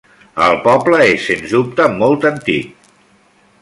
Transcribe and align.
El 0.45 0.55
poble 0.63 1.01
és 1.09 1.27
sens 1.31 1.53
dubte 1.53 1.89
molt 2.01 2.29
antic. 2.35 2.93